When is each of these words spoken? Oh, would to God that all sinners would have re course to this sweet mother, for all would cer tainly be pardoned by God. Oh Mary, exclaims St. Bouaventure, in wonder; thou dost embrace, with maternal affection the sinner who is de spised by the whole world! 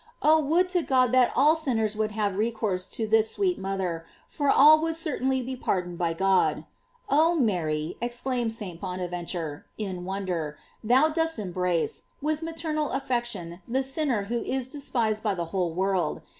Oh, 0.23 0.39
would 0.39 0.67
to 0.69 0.81
God 0.81 1.11
that 1.11 1.31
all 1.35 1.55
sinners 1.55 1.95
would 1.95 2.09
have 2.09 2.33
re 2.35 2.49
course 2.49 2.87
to 2.87 3.05
this 3.07 3.29
sweet 3.29 3.59
mother, 3.59 4.03
for 4.27 4.49
all 4.49 4.81
would 4.81 4.95
cer 4.95 5.19
tainly 5.19 5.45
be 5.45 5.55
pardoned 5.55 5.99
by 5.99 6.13
God. 6.13 6.65
Oh 7.07 7.35
Mary, 7.35 7.97
exclaims 8.01 8.57
St. 8.57 8.81
Bouaventure, 8.81 9.65
in 9.77 10.03
wonder; 10.03 10.57
thou 10.83 11.09
dost 11.09 11.37
embrace, 11.37 12.01
with 12.19 12.41
maternal 12.41 12.89
affection 12.89 13.61
the 13.67 13.83
sinner 13.83 14.23
who 14.23 14.41
is 14.41 14.67
de 14.69 14.79
spised 14.79 15.21
by 15.21 15.35
the 15.35 15.45
whole 15.53 15.71
world! 15.71 16.23